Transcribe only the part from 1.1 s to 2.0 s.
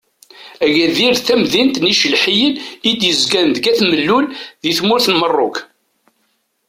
d tamdint n